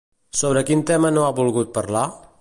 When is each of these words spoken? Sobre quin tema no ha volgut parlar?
Sobre 0.39 0.63
quin 0.69 0.81
tema 0.93 1.13
no 1.19 1.27
ha 1.27 1.37
volgut 1.41 1.73
parlar? 1.77 2.07